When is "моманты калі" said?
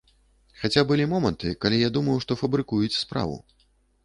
1.11-1.83